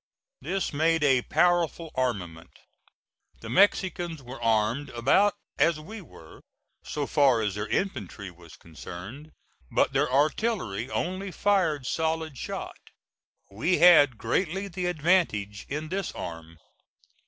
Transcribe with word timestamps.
This 0.41 0.73
made 0.73 1.03
a 1.03 1.21
powerful 1.21 1.91
armament. 1.93 2.57
The 3.41 3.51
Mexicans 3.51 4.23
were 4.23 4.41
armed 4.41 4.89
about 4.89 5.35
as 5.59 5.79
we 5.79 6.01
were 6.01 6.41
so 6.83 7.05
far 7.05 7.39
as 7.41 7.53
their 7.53 7.67
infantry 7.67 8.31
was 8.31 8.55
concerned, 8.55 9.31
but 9.69 9.93
their 9.93 10.11
artillery 10.11 10.89
only 10.89 11.29
fired 11.31 11.85
solid 11.85 12.35
shot. 12.35 12.79
We 13.51 13.77
had 13.77 14.17
greatly 14.17 14.67
the 14.67 14.87
advantage 14.87 15.67
in 15.69 15.89
this 15.89 16.11
arm. 16.13 16.57